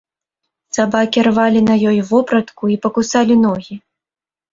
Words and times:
Сабакі 0.77 1.19
рвалі 1.27 1.61
на 1.69 1.75
ёй 1.89 1.99
вопратку 2.13 2.63
і 2.77 2.79
пакусалі 2.87 3.37
ногі. 3.45 3.77